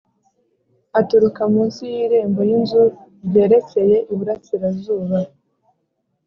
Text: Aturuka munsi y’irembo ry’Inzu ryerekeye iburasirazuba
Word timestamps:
Aturuka 0.99 1.41
munsi 1.53 1.81
y’irembo 1.93 2.39
ry’Inzu 2.47 2.83
ryerekeye 3.27 3.97
iburasirazuba 4.11 5.17